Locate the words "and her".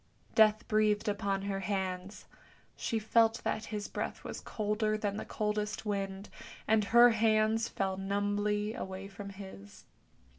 6.67-7.11